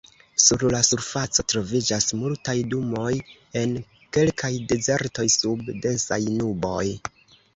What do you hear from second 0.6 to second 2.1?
la surfaco troviĝas